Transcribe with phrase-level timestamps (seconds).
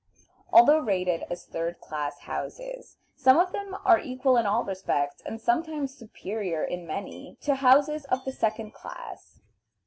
[0.51, 5.39] Although rated as third class houses, some of them are equal in all respects, and
[5.39, 9.41] sometimes superior in many, to houses of the second class.